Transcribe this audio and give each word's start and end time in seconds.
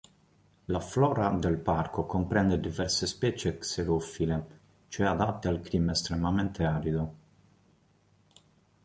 La 0.65 0.79
flora 0.79 1.29
del 1.29 1.57
parco 1.57 2.07
comprende 2.07 2.59
diverse 2.59 3.05
specie 3.05 3.59
xerofile, 3.61 4.45
cioè 4.87 5.05
adattate 5.05 5.47
al 5.47 5.61
clima 5.61 5.91
estremamente 5.91 6.63
arido. 6.63 7.13